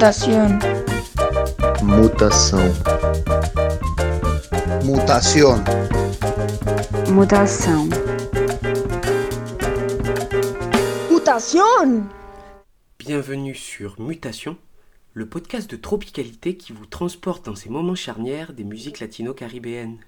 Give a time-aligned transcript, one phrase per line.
[0.00, 0.58] Mutación.
[1.82, 2.72] Mutação.
[4.82, 5.62] Mutación.
[7.10, 7.86] Mutação.
[11.10, 12.08] Mutación.
[12.98, 14.56] Bienvenue sur Mutation,
[15.12, 19.98] le podcast de tropicalité qui vous transporte dans ces moments charnières des musiques latino-caribéennes.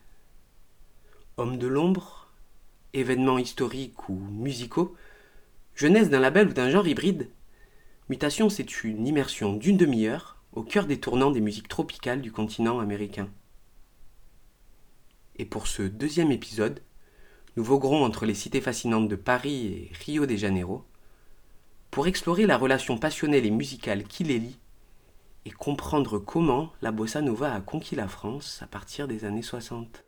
[1.37, 2.29] Hommes de l'ombre,
[2.95, 4.97] événements historiques ou musicaux,
[5.75, 7.29] jeunesse d'un label ou d'un genre hybride,
[8.09, 12.81] Mutation c'est une immersion d'une demi-heure au cœur des tournants des musiques tropicales du continent
[12.81, 13.29] américain.
[15.37, 16.83] Et pour ce deuxième épisode,
[17.57, 20.85] nous voguerons entre les cités fascinantes de Paris et Rio de Janeiro
[21.91, 24.59] pour explorer la relation passionnelle et musicale qui les lie
[25.45, 30.05] et comprendre comment la bossa nova a conquis la France à partir des années 60.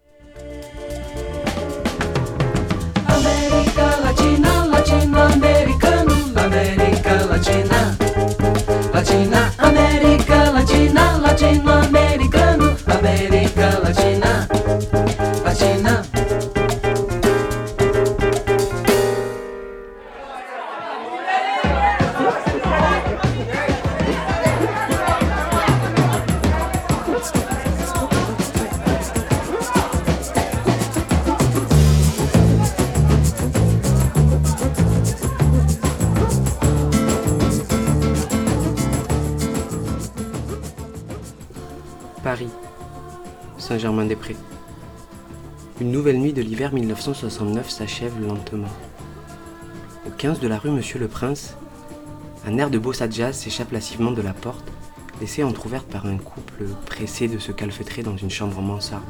[47.24, 48.68] 1969 s'achève lentement.
[50.06, 51.56] Au 15 de la rue Monsieur le Prince,
[52.46, 54.70] un air de bossa jazz s'échappe lascivement de la porte,
[55.22, 59.02] laissée entr'ouverte par un couple pressé de se calfeutrer dans une chambre mansarde.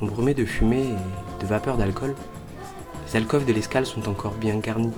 [0.00, 2.14] Embrumés de fumée et de vapeur d'alcool,
[3.06, 4.94] les alcôves de l'escale sont encore bien garnies.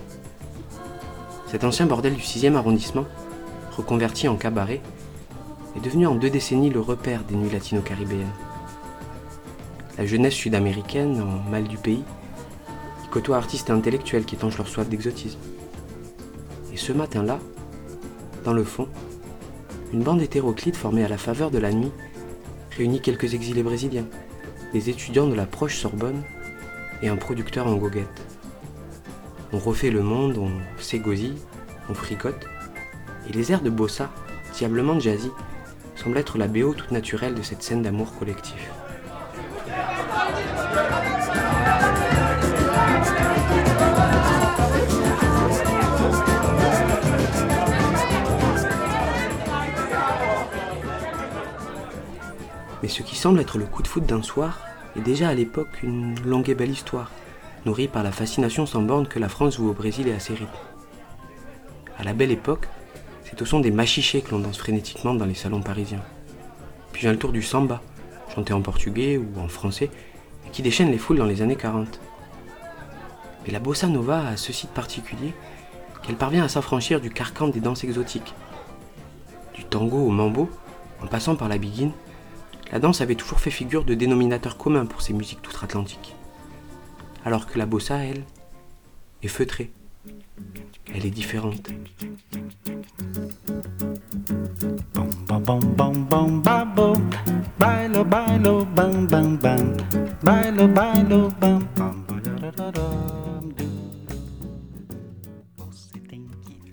[1.49, 3.07] Cet ancien bordel du 6e arrondissement,
[3.77, 4.83] reconverti en cabaret,
[5.77, 8.50] est devenu en deux décennies le repère des nuits latino-caribéennes.
[10.01, 12.03] La jeunesse sud-américaine, en mal du pays,
[13.05, 15.39] y côtoie artistes et intellectuels qui étanchent leur soif d'exotisme.
[16.73, 17.39] Et ce matin-là,
[18.43, 18.89] dans le fond,
[19.93, 21.93] une bande hétéroclite formée à la faveur de la nuit
[22.79, 24.07] réunit quelques exilés brésiliens,
[24.73, 26.23] des étudiants de la proche Sorbonne
[27.03, 28.23] et un producteur en goguette.
[29.53, 30.51] On refait le monde, on
[30.81, 31.37] s'égosille,
[31.91, 32.47] on fricote,
[33.29, 34.11] et les airs de bossa,
[34.57, 35.31] diablement jazzy,
[35.95, 38.71] semble être la BO toute naturelle de cette scène d'amour collectif.
[52.91, 54.59] Ce qui semble être le coup de foudre d'un soir
[54.97, 57.11] est déjà à l'époque une longue et belle histoire,
[57.65, 60.35] nourrie par la fascination sans borne que la France voue au Brésil et à ses
[60.35, 60.49] rythmes.
[61.99, 62.67] À la belle époque,
[63.25, 66.03] c'est au son des machichés que l'on danse frénétiquement dans les salons parisiens.
[66.93, 67.81] Puis vient le tour du samba,
[68.35, 69.91] chanté en portugais ou en français,
[70.47, 72.01] et qui déchaîne les foules dans les années 40.
[73.45, 75.33] Mais la bossa nova a ceci de particulier
[76.03, 78.35] qu'elle parvient à s'affranchir du carcan des danses exotiques.
[79.55, 80.51] Du tango au mambo,
[81.03, 81.93] en passant par la biguine,
[82.73, 86.15] la danse avait toujours fait figure de dénominateur commun pour ces musiques d'outre-Atlantique.
[87.25, 88.23] Alors que la bossa, elle,
[89.23, 89.71] est feutrée.
[90.95, 91.71] Elle est différente.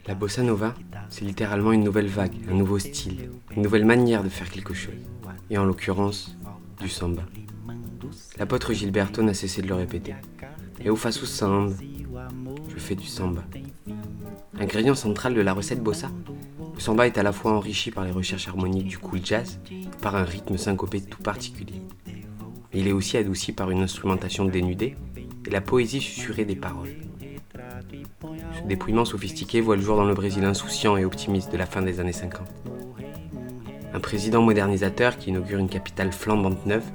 [0.08, 0.74] La bossa nova,
[1.10, 4.94] c'est littéralement une nouvelle vague, un nouveau style, une nouvelle manière de faire quelque chose.
[5.50, 6.38] Et en l'occurrence,
[6.80, 7.24] du samba.
[8.38, 10.16] L'apôtre Gilberto n'a cessé de le répéter.
[10.84, 11.74] Et au faço samba,
[12.70, 13.44] je fais du samba.
[14.60, 16.10] Ingrédient central de la recette bossa,
[16.78, 19.60] le samba est à la fois enrichi par les recherches harmoniques du cool jazz
[20.02, 21.82] par un rythme syncopé tout particulier.
[22.72, 24.96] Il est aussi adouci par une instrumentation dénudée
[25.46, 26.90] et la poésie susurrée des paroles.
[28.56, 31.82] Ce dépouillement sophistiqué voit le jour dans le Brésil insouciant et optimiste de la fin
[31.82, 32.48] des années 50.
[33.98, 36.86] Un président modernisateur qui inaugure une capitale flambante neuve,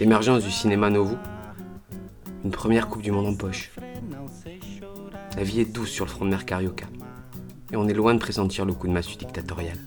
[0.00, 1.16] l'émergence du cinéma novo,
[2.44, 3.70] une première Coupe du Monde en poche.
[5.36, 6.86] La vie est douce sur le front de mer Carioca,
[7.70, 9.78] et on est loin de pressentir le coup de massue dictatorial.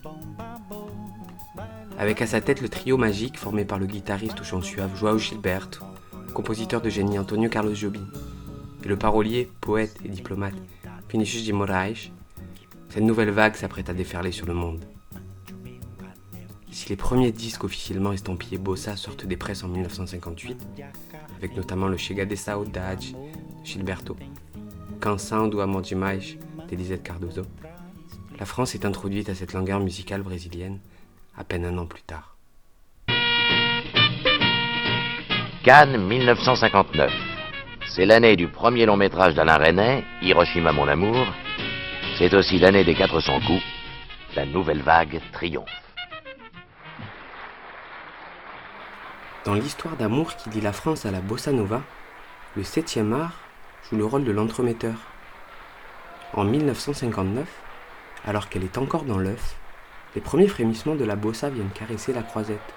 [2.00, 5.18] Avec à sa tête le trio magique formé par le guitariste au chant suave Joao
[5.18, 5.84] Gilberto,
[6.34, 8.08] compositeur de génie Antonio Carlos Jobim,
[8.86, 10.56] et le parolier, poète et diplomate
[11.12, 12.10] Vinicius de Moraes,
[12.88, 14.86] cette nouvelle vague s'apprête à déferler sur le monde.
[16.76, 20.58] Si les premiers disques officiellement estampillés Bossa sortent des presses en 1958,
[21.38, 24.18] avec notamment le Chega de Saudade de Gilberto,
[25.00, 26.38] Canção do Amor Demais
[26.68, 27.44] d'Elisette Cardoso,
[28.38, 30.80] la France est introduite à cette langueur musicale brésilienne
[31.38, 32.36] à peine un an plus tard.
[35.64, 37.10] Cannes 1959.
[37.88, 41.26] C'est l'année du premier long métrage d'Alain Resnais, Hiroshima mon amour.
[42.18, 43.64] C'est aussi l'année des 400 coups.
[44.36, 45.85] La nouvelle vague triomphe.
[49.46, 51.84] Dans l'histoire d'amour qui lie la France à la bossa nova,
[52.56, 53.40] le 7e art
[53.88, 54.96] joue le rôle de l'entremetteur.
[56.34, 57.48] En 1959,
[58.26, 59.56] alors qu'elle est encore dans l'œuf,
[60.16, 62.74] les premiers frémissements de la bossa viennent caresser la croisette.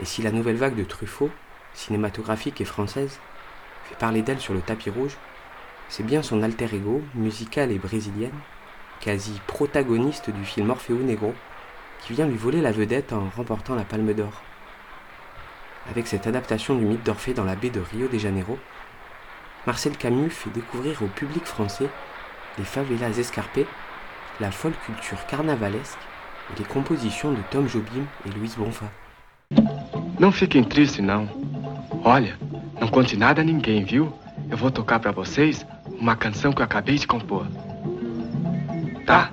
[0.00, 1.30] Et si la nouvelle vague de Truffaut,
[1.72, 3.18] cinématographique et française,
[3.84, 5.16] fait parler d'elle sur le tapis rouge,
[5.88, 8.38] c'est bien son alter ego, musical et brésilienne,
[9.00, 11.32] quasi protagoniste du film Orfeo Negro,
[12.02, 14.42] qui vient lui voler la vedette en remportant la Palme d'Or.
[15.90, 18.58] Avec cette adaptation du mythe d'Orphée dans la baie de Rio de Janeiro,
[19.66, 21.88] Marcel Camus fait découvrir au public français
[22.58, 23.66] les favelas escarpées,
[24.40, 25.98] la folle culture carnavalesque
[26.50, 28.86] et les compositions de Tom Jobim et Louise Bonfa.
[30.18, 31.28] Não fiquem tristes, não.
[32.04, 32.38] Olha,
[32.80, 34.12] não conte nada a ninguém, viu?
[34.50, 35.66] Eu vou tocar pra vocês
[35.98, 37.46] uma canção que eu acabei de compor.
[39.06, 39.30] Tá?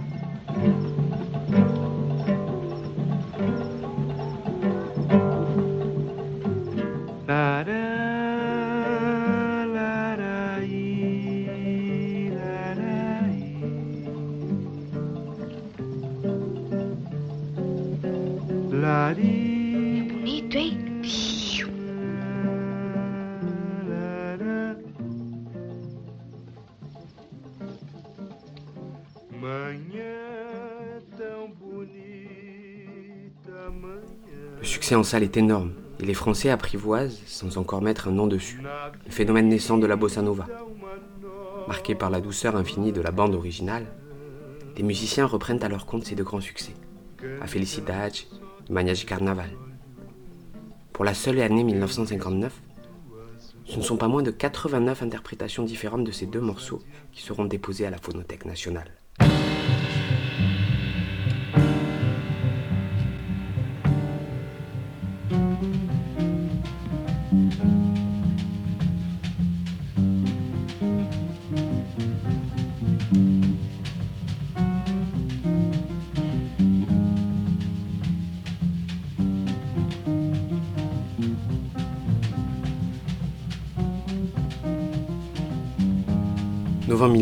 [35.10, 38.28] Le succès en salle est énorme et les Français apprivoisent, sans encore mettre un nom
[38.28, 38.62] dessus,
[39.06, 40.46] le phénomène naissant de la bossa nova.
[41.68, 43.88] Marqué par la douceur infinie de la bande originale,
[44.78, 46.76] les musiciens reprennent à leur compte ces deux grands succès,
[47.42, 48.14] A Felicidade
[48.70, 49.50] et Maniage Carnaval.
[50.94, 52.54] Pour la seule année 1959,
[53.66, 57.46] ce ne sont pas moins de 89 interprétations différentes de ces deux morceaux qui seront
[57.46, 58.99] déposées à la Phonothèque nationale.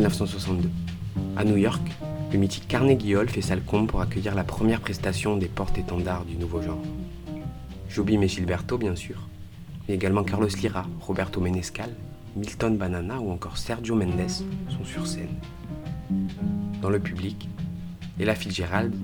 [0.07, 0.69] 1962.
[1.35, 1.81] À New York,
[2.31, 6.37] le mythique Carnegie Hall fait salle comble pour accueillir la première prestation des porte-étendards du
[6.37, 6.81] nouveau genre.
[7.89, 9.27] Jobim et Gilberto, bien sûr,
[9.87, 11.89] mais également Carlos Lira, Roberto Menescal,
[12.37, 15.35] Milton Banana ou encore Sergio Mendes sont sur scène.
[16.81, 17.49] Dans le public,
[18.17, 18.95] Ella Fitzgerald,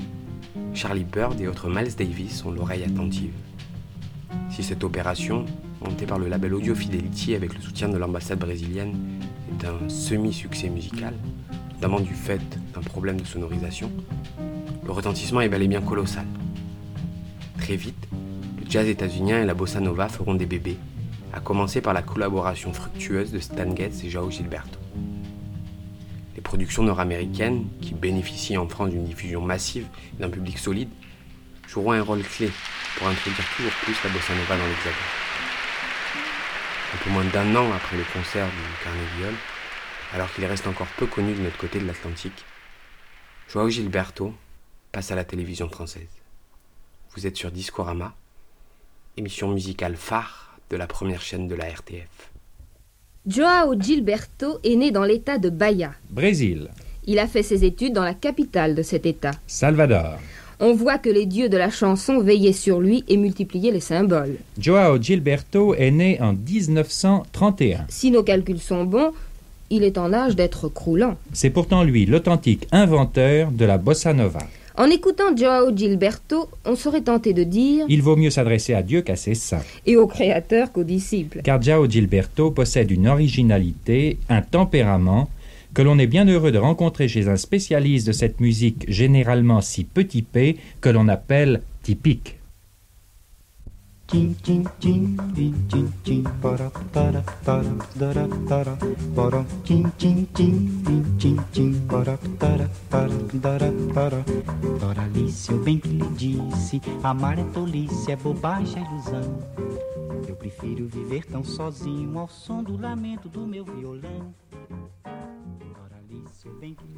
[0.73, 3.33] Charlie Bird et autres Miles Davis ont l'oreille attentive.
[4.49, 5.45] Si cette opération,
[5.81, 8.95] montée par le label Audio Fidelity avec le soutien de l'ambassade brésilienne,
[9.53, 11.13] est un semi-succès musical,
[11.75, 12.41] notamment du fait
[12.73, 13.91] d'un problème de sonorisation,
[14.85, 16.25] le retentissement est bel et bien colossal.
[17.57, 18.07] Très vite,
[18.59, 20.77] le jazz états-unien et la bossa nova feront des bébés,
[21.31, 24.79] à commencer par la collaboration fructueuse de Stan Getz et Joao Gilberto.
[26.35, 29.85] Les productions nord-américaines, qui bénéficient en France d'une diffusion massive
[30.17, 30.89] et d'un public solide,
[31.67, 32.49] joueront un rôle clé
[32.97, 35.22] pour introduire toujours plus la bossa nova dans l'Hexagone.
[36.93, 39.35] Un peu moins d'un an après le concert du Carnegie Hall,
[40.13, 42.45] alors qu'il reste encore peu connu de notre côté de l'Atlantique,
[43.49, 44.33] Joao Gilberto
[44.91, 46.09] passe à la télévision française.
[47.15, 48.13] Vous êtes sur Discorama,
[49.17, 52.31] émission musicale phare de la première chaîne de la RTF.
[53.25, 55.93] Joao Gilberto est né dans l'état de Bahia.
[56.09, 56.69] Brésil,
[57.05, 59.31] Il a fait ses études dans la capitale de cet état.
[59.47, 60.19] Salvador.
[60.65, 64.37] On voit que les dieux de la chanson veillaient sur lui et multipliaient les symboles.
[64.57, 67.85] Joao Gilberto est né en 1931.
[67.89, 69.11] Si nos calculs sont bons,
[69.69, 71.17] il est en âge d'être croulant.
[71.33, 74.39] C'est pourtant lui l'authentique inventeur de la bossa nova.
[74.77, 79.01] En écoutant Joao Gilberto, on serait tenté de dire Il vaut mieux s'adresser à Dieu
[79.01, 81.41] qu'à ses saints, et au créateur qu'aux disciples.
[81.43, 85.27] car Joao Gilberto possède une originalité, un tempérament
[85.73, 89.83] que l'on est bien heureux de rencontrer chez un spécialiste de cette musique généralement si
[89.83, 92.37] petit p que l'on appelle typique.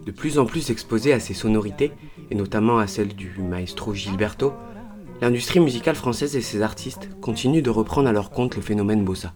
[0.06, 1.92] De plus en plus exposée à ses sonorités,
[2.30, 4.54] et notamment à celles du maestro Gilberto,
[5.22, 9.34] l'industrie musicale française et ses artistes continuent de reprendre à leur compte le phénomène bossa.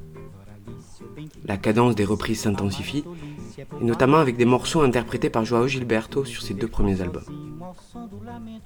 [1.45, 3.03] La cadence des reprises s'intensifie,
[3.57, 7.23] et notamment avec des morceaux interprétés par Joao Gilberto sur ses deux premiers albums.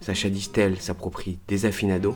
[0.01, 2.15] Sacha Distel s'approprie Desafinado.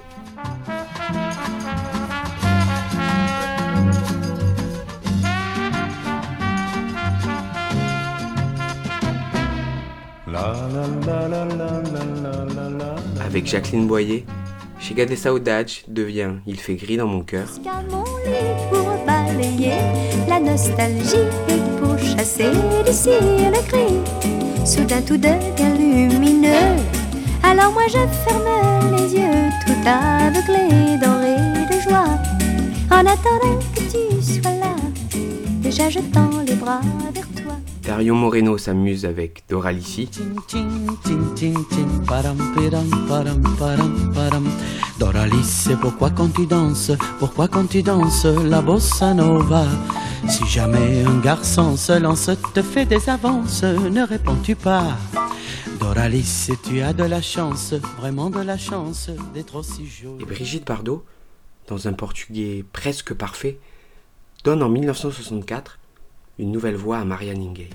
[13.27, 14.25] Avec Jacqueline Boyer,
[14.79, 17.49] Chega de Saudade devient Il fait gris dans mon cœur.
[17.91, 18.05] Mon
[18.69, 19.81] pour balayer
[20.29, 22.51] la nostalgie et pour chasser
[22.85, 24.65] d'ici le cri.
[24.65, 26.77] Soudain tout devient lumineux.
[27.43, 31.35] Alors moi je ferme les yeux, tout aveuglé, doré
[31.69, 32.17] de joie.
[32.89, 34.75] En attendant que tu sois là,
[35.61, 36.79] déjà je tends les bras.
[37.87, 40.09] Dario Moreno s'amuse avec Doralici.
[44.99, 48.25] Doralice, pourquoi quand tu danses, pourquoi quand tu danses?
[48.25, 49.65] La bossa nova.
[50.27, 54.97] Si jamais un garçon se lance, te fait des avances, ne réponds-tu pas?
[55.79, 60.23] Doralice, tu as de la chance, vraiment de la chance d'être aussi jolie.
[60.23, 61.05] Et Brigitte Bardot,
[61.69, 63.59] dans un portugais presque parfait,
[64.43, 65.79] donne en 1964
[66.39, 67.69] une nouvelle voix à Maria Ninguey.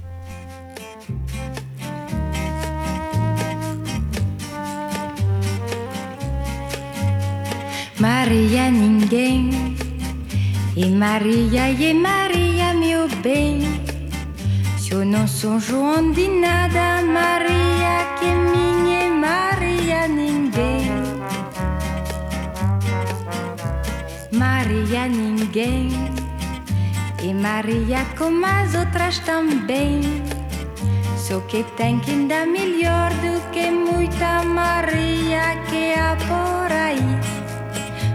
[7.99, 9.77] Maria ninguém
[10.77, 13.61] E Maria e Maria meu bem
[14.77, 15.61] Se eu não sou
[16.41, 20.91] nada Maria que é minha Maria ninguém
[24.33, 26.22] Maria ninguém
[27.23, 30.01] E Maria como as outras também
[31.17, 37.43] Só que tem que ainda melhor do que muita Maria que há por aí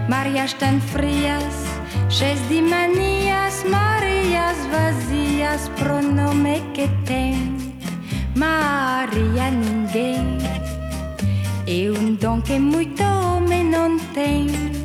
[0.08, 1.66] Marias tão frias,
[2.08, 7.56] cheias de manias, Marias vazias, pronome que tem.
[8.34, 10.38] Maria ninguém,
[11.66, 14.77] é um dom que muito homem não tem.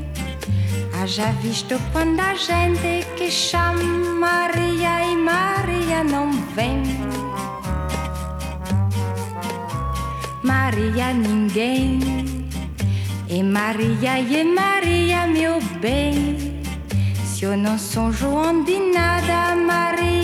[1.04, 3.84] Haja visto quando a gente que chama
[4.22, 6.82] Maria e Maria não vem.
[10.42, 12.00] Maria ninguém.
[13.28, 16.62] E Maria, e Maria, meu bem.
[17.26, 20.23] Se eu não sou João de nada, Maria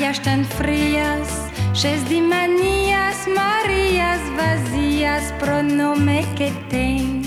[0.00, 1.28] Marias tão frias,
[1.74, 7.20] cheias de manias, Marias vazias, pronome que tem.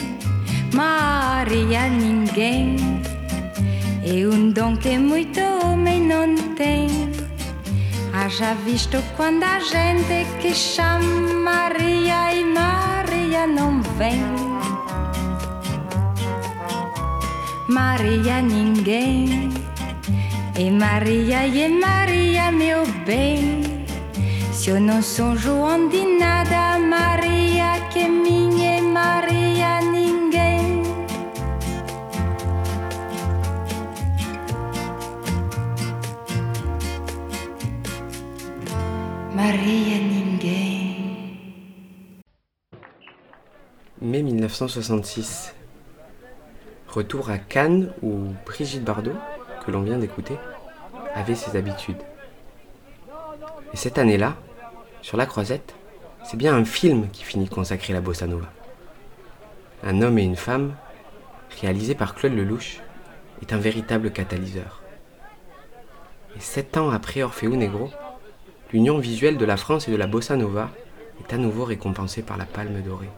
[0.73, 2.75] Maria ninguém,
[4.03, 7.11] é um dom que muito homem não tem.
[8.11, 14.23] Haja visto quando a gente que chama Maria e Maria não vem.
[17.69, 19.62] Maria ninguém.
[20.55, 23.85] E Maria, e Maria, meu bem.
[24.51, 30.83] Se eu não sou João de nada, Maria que Maria ninguém.
[39.33, 41.39] Maria ninguém.
[43.99, 45.51] Mai 1966.
[46.87, 49.17] Retour à Cannes où Brigitte Bardot,
[49.65, 50.37] que l'on vient d'écouter,
[51.15, 52.01] avait ses habitudes.
[53.73, 54.35] Et cette année-là,
[55.01, 55.75] sur la croisette,
[56.23, 58.47] c'est bien un film qui finit de consacrer la bossa nova.
[59.83, 60.73] Un homme et une femme,
[61.61, 62.79] réalisé par Claude Lelouch,
[63.41, 64.81] est un véritable catalyseur.
[66.35, 67.91] Et sept ans après Orfeo Negro,
[68.71, 70.69] l'union visuelle de la France et de la bossa nova
[71.19, 73.09] est à nouveau récompensée par la Palme dorée.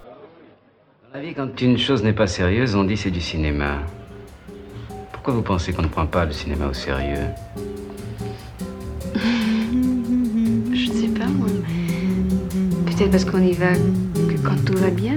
[1.03, 3.81] Dans la vie, quand une chose n'est pas sérieuse, on dit c'est du cinéma.
[5.25, 7.15] Pourquoi vous pensez qu'on ne prend pas le cinéma au sérieux
[9.15, 11.47] Je sais pas, moi.
[12.85, 15.15] Peut-être parce qu'on y va que quand tout va bien.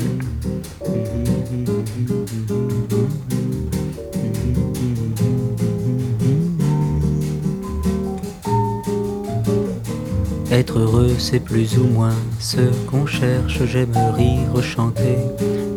[10.51, 13.63] Être heureux, c'est plus ou moins ce qu'on cherche.
[13.67, 15.19] J'aime rire, chanter,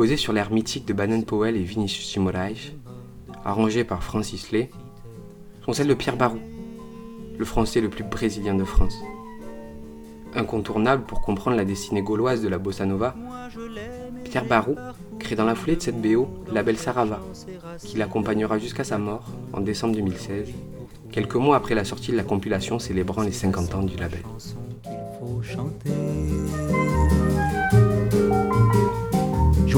[0.00, 2.72] posées sur l'air mythique de Baden Powell et Vinicius Moraes,
[3.44, 4.70] arrangées par Francis Lay,
[5.62, 6.38] sont celles de Pierre Barou,
[7.36, 8.94] le français le plus brésilien de France.
[10.34, 13.14] Incontournable pour comprendre la destinée gauloise de la bossa nova,
[14.24, 14.74] Pierre Barou
[15.18, 17.20] crée dans la foulée de cette BO le label Sarava,
[17.84, 20.48] qui l'accompagnera jusqu'à sa mort en décembre 2016,
[21.12, 24.22] quelques mois après la sortie de la compilation célébrant les 50 ans du label.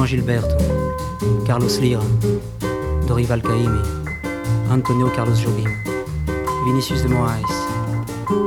[0.02, 0.56] Juan Gilberto,
[1.46, 2.02] Carlos Lira,
[3.06, 3.78] Dorival Caymmi,
[4.68, 5.70] Antonio Carlos Jobim,
[6.66, 7.38] Vinicius de Moraes,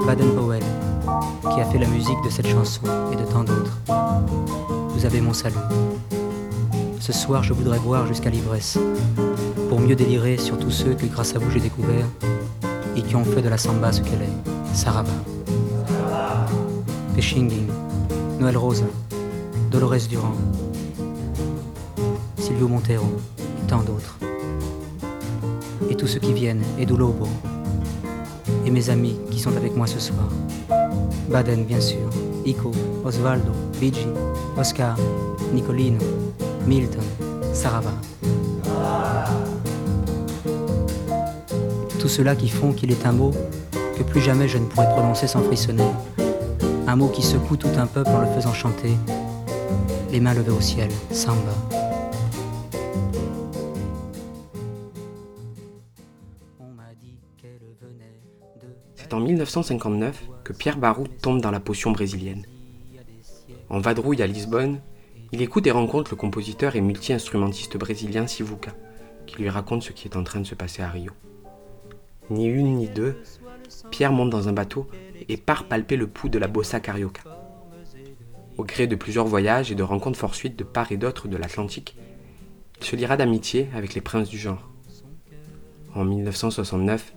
[0.05, 0.63] Baden Powell,
[1.53, 2.81] qui a fait la musique de cette chanson
[3.13, 3.79] et de tant d'autres.
[4.89, 5.55] Vous avez mon salut.
[7.00, 8.77] Ce soir, je voudrais boire jusqu'à l'ivresse,
[9.69, 12.05] pour mieux délirer sur tous ceux que grâce à vous j'ai découvert
[12.97, 15.09] et qui ont fait de la samba ce qu'elle est, Saraba.
[17.15, 17.67] Pechinging,
[18.41, 18.84] Noël Rosa,
[19.71, 20.36] Dolores Durand,
[22.45, 23.08] Silvio Montero
[23.63, 24.19] et tant d'autres.
[25.89, 27.27] Et tous ceux qui viennent, Edu Lobo,
[28.67, 30.29] et mes amis qui sont avec moi ce soir.
[31.27, 32.08] Baden, bien sûr,
[32.45, 32.71] Ico,
[33.03, 34.05] Osvaldo, Luigi,
[34.55, 34.95] Oscar,
[35.55, 35.97] Nicolino,
[36.67, 37.01] Milton,
[37.51, 37.93] Sarava.
[41.99, 43.31] Tout cela qui font qu'il est un mot
[43.97, 45.89] que plus jamais je ne pourrai prononcer sans frissonner.
[46.86, 48.95] Un mot qui secoue tout un peuple en le faisant chanter.
[50.12, 51.74] Les mains levées au ciel, samba.
[59.45, 62.47] 1959 que Pierre Barou tombe dans la potion brésilienne.
[63.69, 64.79] En vadrouille à Lisbonne,
[65.31, 68.73] il écoute et rencontre le compositeur et multi-instrumentiste brésilien Sivuca,
[69.27, 71.12] qui lui raconte ce qui est en train de se passer à Rio.
[72.31, 73.21] Ni une ni deux,
[73.91, 74.88] Pierre monte dans un bateau
[75.29, 77.21] et part palper le pouls de la bossa carioca.
[78.58, 81.95] Au gré de plusieurs voyages et de rencontres fortuites de part et d'autre de l'Atlantique,
[82.79, 84.71] il se liera d'amitié avec les princes du genre.
[85.93, 87.13] En 1969,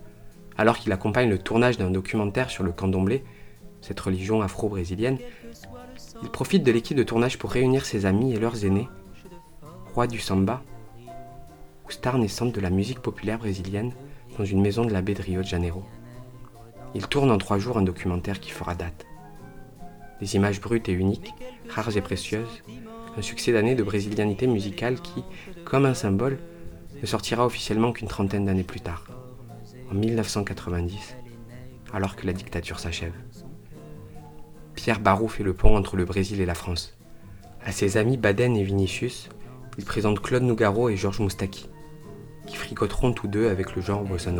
[0.59, 3.23] alors qu'il accompagne le tournage d'un documentaire sur le candomblé,
[3.79, 5.17] cette religion afro-brésilienne,
[6.21, 8.89] il profite de l'équipe de tournage pour réunir ses amis et leurs aînés,
[9.93, 10.61] rois du samba,
[11.87, 13.93] ou stars naissantes de la musique populaire brésilienne,
[14.37, 15.85] dans une maison de la baie de Rio de Janeiro.
[16.93, 19.05] Il tourne en trois jours un documentaire qui fera date.
[20.19, 21.33] Des images brutes et uniques,
[21.69, 22.63] rares et précieuses,
[23.17, 25.23] un succès d'années de brésilianité musicale qui,
[25.63, 26.37] comme un symbole,
[27.01, 29.05] ne sortira officiellement qu'une trentaine d'années plus tard,
[29.91, 31.15] en 1990,
[31.93, 33.13] alors que la dictature s'achève.
[34.75, 36.97] Pierre Barou fait le pont entre le Brésil et la France.
[37.63, 39.29] À ses amis Baden et Vinicius,
[39.77, 41.69] il présente Claude Nougaro et Georges Moustaki,
[42.45, 44.31] qui fricoteront tous deux avec le genre bossa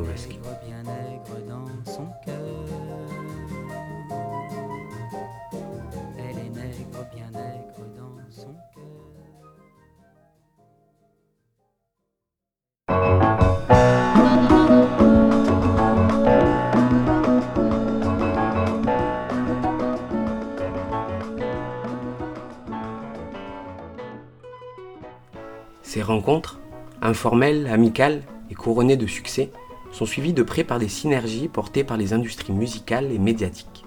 [26.30, 26.60] rencontres,
[27.02, 29.52] informelles, amicales et couronnées de succès,
[29.92, 33.84] sont suivies de près par des synergies portées par les industries musicales et médiatiques.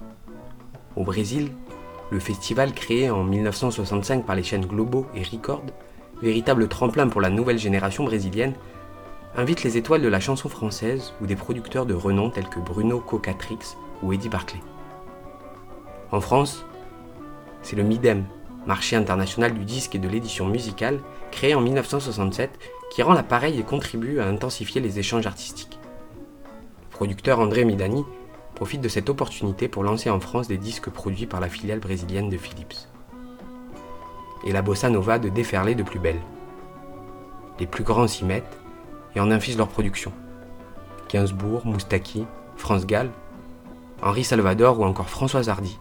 [0.97, 1.53] Au Brésil,
[2.11, 5.63] le festival créé en 1965 par les chaînes Globo et Record,
[6.21, 8.55] véritable tremplin pour la nouvelle génération brésilienne,
[9.37, 12.99] invite les étoiles de la chanson française ou des producteurs de renom tels que Bruno
[12.99, 14.61] Cocatrix ou Eddie Barclay.
[16.11, 16.65] En France,
[17.63, 18.25] c'est le MIDEM,
[18.67, 22.59] marché international du disque et de l'édition musicale, créé en 1967,
[22.91, 25.79] qui rend l'appareil et contribue à intensifier les échanges artistiques.
[26.91, 28.05] Le producteur André Midani
[28.55, 32.29] profite de cette opportunité pour lancer en France des disques produits par la filiale brésilienne
[32.29, 32.89] de Philips.
[34.45, 36.21] Et la bossa nova de déferler de plus belle.
[37.59, 38.59] Les plus grands s'y mettent
[39.15, 40.13] et en infisent leur production.
[41.09, 43.11] Gainsbourg, Moustaki, France Gall,
[44.03, 45.79] Henri Salvador ou encore Françoise Hardy.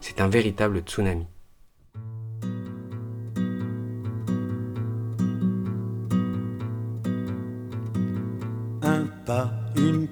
[0.00, 1.26] C'est un véritable tsunami.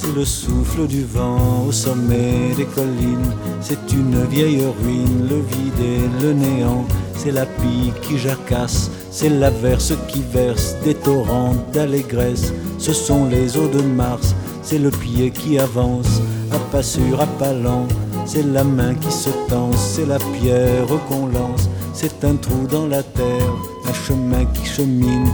[0.00, 5.80] c'est le souffle du vent au sommet des collines, c'est une vieille ruine, le vide
[5.80, 6.84] et le néant,
[7.16, 13.56] c'est la pie qui jacasse, c'est l'averse qui verse des torrents d'allégresse, ce sont les
[13.56, 17.88] eaux de Mars, c'est le pied qui avance, à pas sûr, à pas lent,
[18.24, 22.86] c'est la main qui se tend, c'est la pierre qu'on lance, c'est un trou dans
[22.86, 23.52] la terre,
[23.88, 25.28] un chemin qui chemine,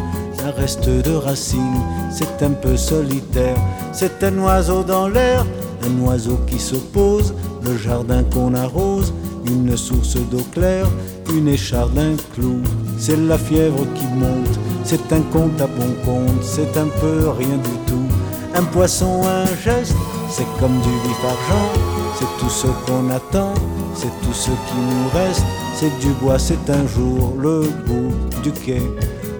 [0.56, 3.56] reste de racines, c'est un peu solitaire,
[3.92, 5.44] c'est un oiseau dans l'air,
[5.82, 9.12] un oiseau qui se pose, le jardin qu'on arrose,
[9.46, 10.86] une source d'eau claire,
[11.34, 12.60] une écharde, un clou,
[12.98, 17.56] c'est la fièvre qui monte, c'est un compte à bon compte, c'est un peu rien
[17.56, 18.08] du tout,
[18.54, 19.96] un poisson, un geste,
[20.30, 21.68] c'est comme du vif argent,
[22.18, 23.54] c'est tout ce qu'on attend,
[23.94, 28.52] c'est tout ce qui nous reste, c'est du bois, c'est un jour le bout du
[28.52, 28.82] quai,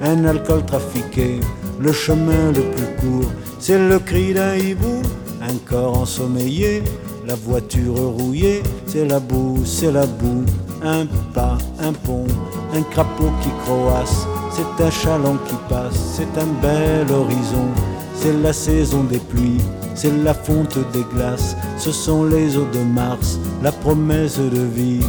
[0.05, 1.40] un alcool trafiqué,
[1.81, 5.03] le chemin le plus court, c'est le cri d'un hibou,
[5.40, 6.83] un corps ensommeillé,
[7.27, 10.45] la voiture rouillée, c'est la boue, c'est la boue,
[10.83, 12.27] un pas, un pont,
[12.75, 17.69] un crapaud qui croasse, c'est un chaland qui passe, c'est un bel horizon,
[18.14, 19.62] c'est la saison des pluies,
[19.95, 25.01] c'est la fonte des glaces, ce sont les eaux de Mars, la promesse de vie.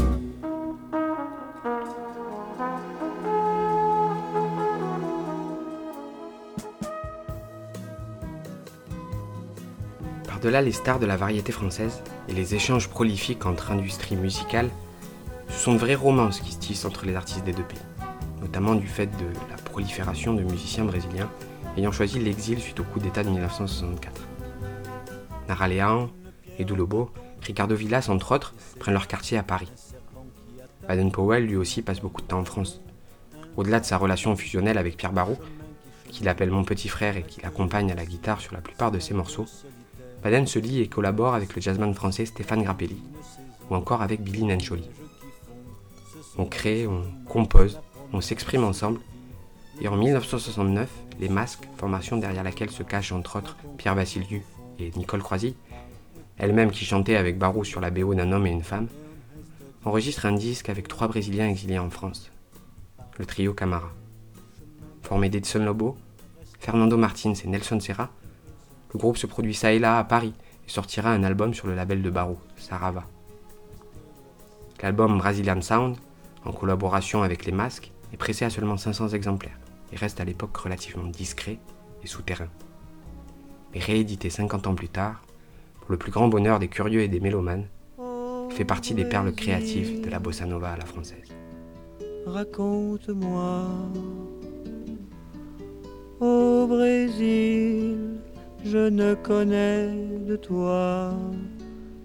[10.61, 14.69] Les stars de la variété française et les échanges prolifiques entre industries musicales,
[15.49, 17.77] sont de vraies romances qui se tissent entre les artistes des deux pays,
[18.41, 21.29] notamment du fait de la prolifération de musiciens brésiliens
[21.75, 24.21] ayant choisi l'exil suite au coup d'État de 1964.
[25.49, 26.09] Nara Leão,
[26.57, 29.71] Edu Lobo, Ricardo Villas, entre autres, prennent leur quartier à Paris.
[30.87, 32.81] Baden Powell, lui aussi, passe beaucoup de temps en France.
[33.57, 35.37] Au-delà de sa relation fusionnelle avec Pierre Barrault,
[36.09, 38.99] qu'il appelle mon petit frère et qui l'accompagne à la guitare sur la plupart de
[38.99, 39.45] ses morceaux,
[40.25, 42.97] Baden se lie et collabore avec le jazzman français Stéphane Grappelli,
[43.69, 44.89] ou encore avec Billy Nencholi.
[46.39, 47.79] On crée, on compose,
[48.11, 48.99] on s'exprime ensemble,
[49.81, 54.41] et en 1969, Les Masques, formation derrière laquelle se cachent entre autres Pierre Vassiliou
[54.79, 55.55] et Nicole Croisy,
[56.39, 58.87] elle-même qui chantait avec Barou sur la BO d'un homme et une femme,
[59.83, 62.31] enregistre un disque avec trois Brésiliens exilés en France,
[63.19, 63.91] le trio Camara.
[65.03, 65.95] Formé d'Edson Lobo,
[66.59, 68.09] Fernando Martins et Nelson Serra,
[68.95, 70.33] le groupe se produit ça et là à Paris
[70.65, 73.03] et sortira un album sur le label de Barou, Sarava.
[74.81, 75.97] L'album Brazilian Sound,
[76.45, 79.59] en collaboration avec Les Masques, est pressé à seulement 500 exemplaires
[79.91, 81.57] et reste à l'époque relativement discret
[82.05, 82.47] et souterrain.
[83.73, 85.23] Mais réédité 50 ans plus tard,
[85.81, 87.67] pour le plus grand bonheur des curieux et des mélomanes,
[87.99, 91.35] il fait partie des perles créatives de la bossa nova à la française.
[92.25, 93.65] Raconte-moi,
[96.21, 98.21] au Brésil,
[98.65, 99.89] je ne connais
[100.27, 101.13] de toi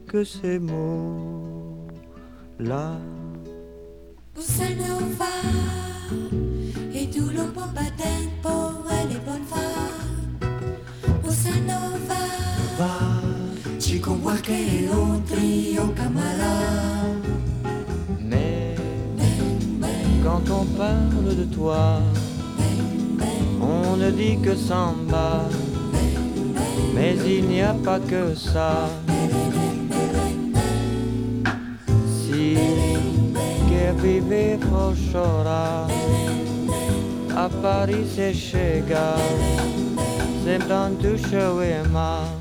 [0.07, 1.81] que ces mots-là.
[4.35, 5.33] Bossa nova
[6.93, 8.53] e tu lo bomba tempo
[8.91, 9.47] e le bonne
[11.23, 12.23] Bossa nova.
[13.79, 14.51] Ci convoque
[14.93, 17.29] un trio camarade
[18.21, 18.77] Mais
[20.23, 22.03] quand on parle de toi,
[23.61, 25.49] on ne dit que samba.
[26.95, 28.89] Mais il n'y a pas que ça.
[32.07, 32.55] Si
[33.69, 34.59] che vive
[35.13, 35.87] chora
[37.35, 39.15] a Paris se chega
[40.45, 41.17] sembrando
[41.91, 42.40] ma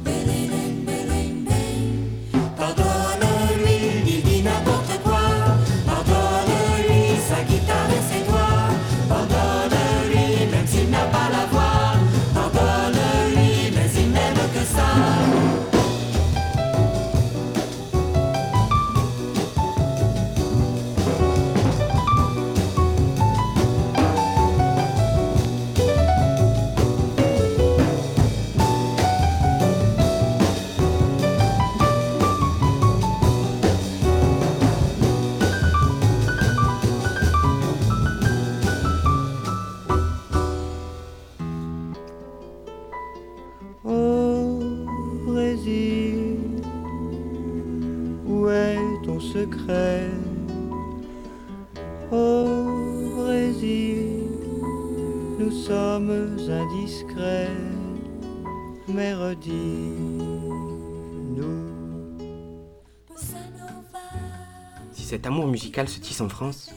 [65.19, 66.73] cet amour musical se tisse en France,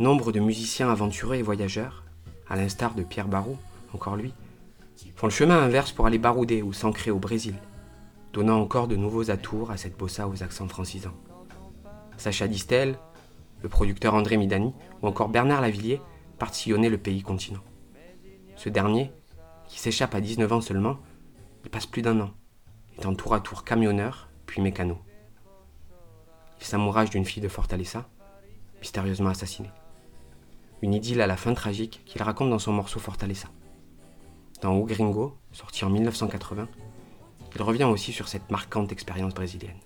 [0.00, 2.02] nombre de musiciens aventureux et voyageurs,
[2.48, 3.56] à l'instar de Pierre Barou,
[3.94, 4.34] encore lui,
[5.14, 7.54] font le chemin inverse pour aller barouder ou s'ancrer au Brésil,
[8.32, 11.14] donnant encore de nouveaux atours à cette bossa aux accents francisants.
[12.16, 12.98] Sacha Distel,
[13.62, 16.00] le producteur André Midani ou encore Bernard Lavillier
[16.40, 17.62] partent sillonner le pays continent.
[18.56, 19.12] Ce dernier,
[19.68, 20.98] qui s'échappe à 19 ans seulement,
[21.64, 22.30] y passe plus d'un an,
[22.98, 24.98] étant tour à tour camionneur puis mécano.
[26.60, 28.08] Il s'amourage d'une fille de Fortaleza,
[28.80, 29.70] mystérieusement assassinée.
[30.82, 33.48] Une idylle à la fin tragique qu'il raconte dans son morceau Fortaleza.
[34.60, 36.68] Dans O Gringo, sorti en 1980,
[37.54, 39.78] il revient aussi sur cette marquante expérience brésilienne.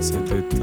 [0.00, 0.58] C'était.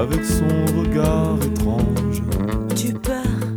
[0.00, 2.22] Avec son regard étrange.
[2.74, 3.48] Tu peurs,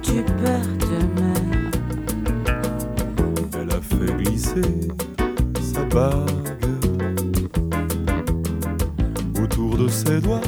[0.00, 1.40] tu peurs demain.
[3.58, 4.88] Elle a fait glisser
[5.60, 6.66] sa bague
[9.42, 10.40] autour de ses doigts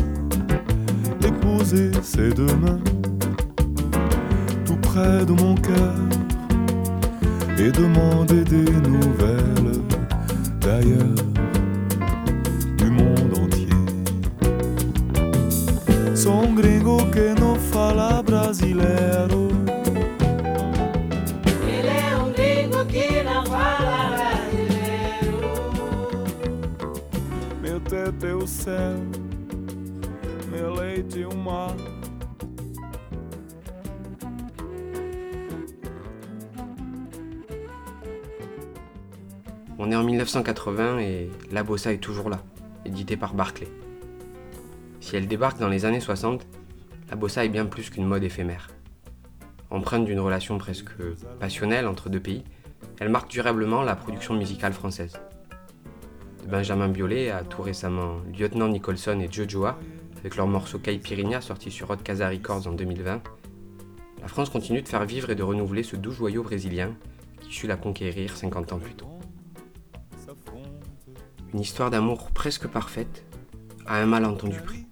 [1.75, 2.81] et ses deux mains
[4.65, 5.95] tout près de mon cœur
[7.59, 9.83] et demander des nouvelles
[10.61, 11.28] d'ailleurs
[17.89, 19.49] fala brasileiro.
[21.67, 25.41] Ele é um gringo que não fala brasileiro.
[27.63, 28.97] Meu teto é o céu,
[30.51, 31.75] meu leite é o mar.
[39.79, 42.43] On est en 1980 et La Bossa est toujours là,
[42.85, 43.69] édité par Barclay.
[45.01, 46.47] Si elle débarque dans les années 60,
[47.11, 48.69] La Bossa est bien plus qu'une mode éphémère.
[49.71, 50.91] Empreinte d'une relation presque
[51.41, 52.45] passionnelle entre deux pays,
[53.01, 55.15] elle marque durablement la production musicale française.
[56.45, 59.79] De Benjamin Biolay à tout récemment Lieutenant Nicholson et Jojoa,
[60.19, 63.23] avec leur morceau Caipirinha sorti sur Hot Casa Records en 2020,
[64.21, 66.95] la France continue de faire vivre et de renouveler ce doux joyau brésilien
[67.41, 69.09] qui sut la conquérir 50 ans plus tôt.
[71.55, 73.25] Une histoire d'amour presque parfaite,
[73.87, 74.88] à un malentendu près.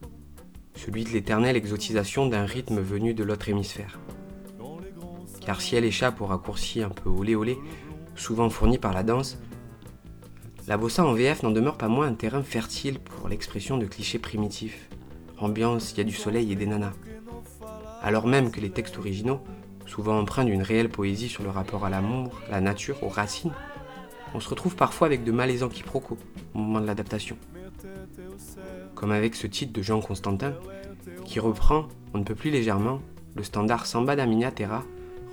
[0.76, 3.98] Celui de l'éternelle exotisation d'un rythme venu de l'autre hémisphère.
[5.40, 7.58] Car si elle échappe au raccourci un peu olé olé,
[8.14, 9.38] souvent fourni par la danse,
[10.68, 14.18] la bossa en VF n'en demeure pas moins un terrain fertile pour l'expression de clichés
[14.18, 14.88] primitifs.
[15.38, 16.92] Ambiance, il y a du soleil et des nanas.
[18.02, 19.40] Alors même que les textes originaux,
[19.86, 23.52] souvent empreints d'une réelle poésie sur le rapport à l'amour, la nature, aux racines,
[24.34, 26.18] on se retrouve parfois avec de malaisants quiproquos
[26.54, 27.38] au moment de l'adaptation.
[28.94, 30.54] Comme avec ce titre de Jean Constantin,
[31.24, 33.00] qui reprend, on ne peut plus légèrement,
[33.34, 34.84] le standard Samba da Minha Terra,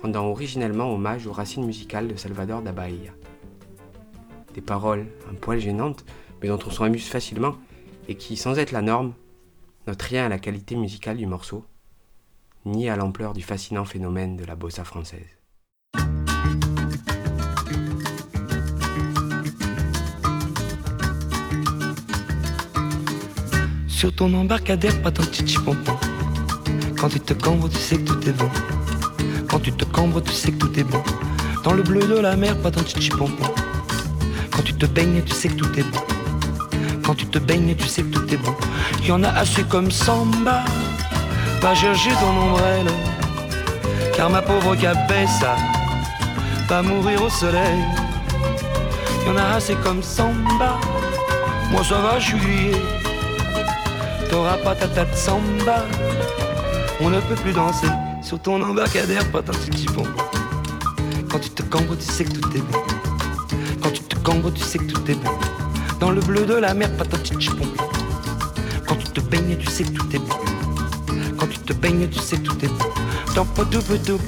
[0.02, 3.12] rendant originellement hommage aux racines musicales de Salvador da Bahia.
[4.54, 6.04] Des paroles un poil gênantes,
[6.42, 7.56] mais dont on s'en amuse facilement,
[8.08, 9.14] et qui, sans être la norme,
[9.86, 11.64] notent rien à la qualité musicale du morceau,
[12.66, 15.43] ni à l'ampleur du fascinant phénomène de la bossa française.
[24.04, 25.96] Sur ton embarcadère, pas ton petit pompon.
[27.00, 28.50] Quand tu te cambres, tu sais que tout est bon.
[29.48, 31.02] Quand tu te cambres, tu sais que tout est bon.
[31.62, 33.50] Dans le bleu de la mer, pas ton petit pompon.
[34.50, 36.02] Quand tu te baignes, tu sais que tout est bon.
[37.02, 38.54] Quand tu te baignes, tu sais que tout est bon.
[39.02, 40.66] Y en a assez comme samba.
[41.62, 42.92] Pas chercher ton ombrelle.
[44.14, 45.56] Car ma pauvre cabessa
[46.68, 47.80] va mourir au soleil.
[49.26, 50.78] Y en a assez comme samba.
[51.70, 53.03] Moi ça va, je suis.
[54.34, 55.84] Pas ta samba.
[57.00, 57.86] On ne peut plus danser
[58.20, 60.06] sur ton embarcadère, pas ton petit pont.
[61.30, 62.82] Quand tu te cambres, tu sais que tout est bon.
[63.80, 65.30] Quand tu te cambres, tu sais que tout est bon.
[66.00, 67.68] Dans le bleu de la mer, pas petit chipon.
[68.88, 70.34] Quand tu te baignes, tu sais que tout est bon.
[71.38, 72.90] Quand tu te baignes, tu sais que tout est bon.
[73.36, 74.18] Dans pas de de de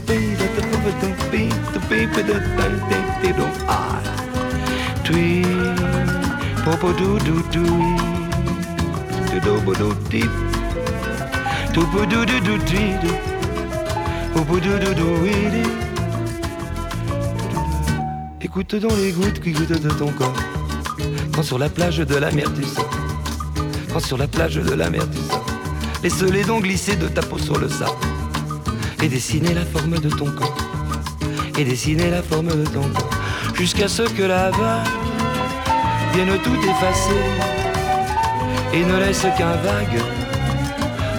[7.50, 8.15] de
[9.40, 10.30] do do do, do do bo do dip,
[11.74, 13.12] do bo do do do do do,
[14.32, 15.76] popo do do do do
[18.56, 20.32] J'écoute dans les gouttes qui goûtent de ton corps.
[21.34, 22.88] Quand sur la plage de la mer tu sors.
[23.92, 25.44] Quand sur la plage de la mer tu sors.
[26.02, 27.92] Laisse les dents glisser de ta peau sur le sable.
[29.02, 30.56] Et dessiner la forme de ton corps.
[31.58, 33.10] Et dessiner la forme de ton corps.
[33.54, 34.86] Jusqu'à ce que la vague
[36.14, 37.55] vienne tout effacer.
[38.76, 40.02] Et ne laisse qu'un vague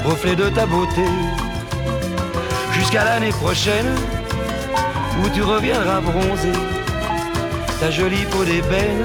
[0.05, 1.03] reflet de ta beauté.
[2.71, 3.87] Jusqu'à l'année prochaine
[5.19, 6.53] où tu reviendras bronzer
[7.79, 9.03] ta jolie peau d'ébène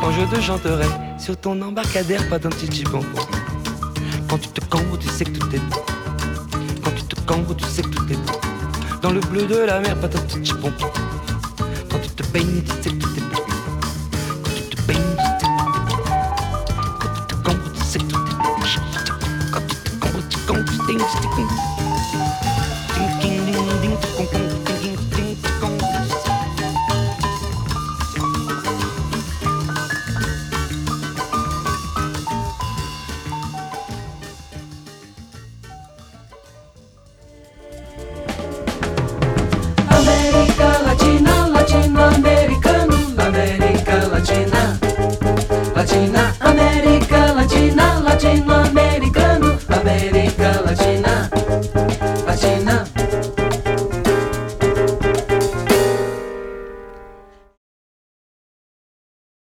[0.00, 3.22] quand je te chanterai sur ton embarcadère pas ton petit bonbon
[4.28, 5.84] quand tu te cambres tu sais que tout est beau.
[6.82, 8.40] Quand tu te cambres tu sais que tout est beau.
[9.00, 10.90] Dans le bleu de la mer pas ton petit bonbon
[11.88, 13.25] quand tu te baignes tu sais que tout